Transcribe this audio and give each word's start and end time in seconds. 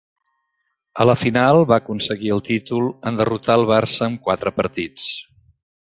A 1.03 1.05
la 1.09 1.15
final 1.23 1.57
va 1.73 1.77
aconseguir 1.83 2.33
el 2.37 2.43
títol 2.49 2.89
en 3.11 3.21
derrotar 3.23 3.61
el 3.61 3.69
Barça 3.73 4.09
en 4.11 4.17
quatre 4.29 4.57
partits. 4.63 5.11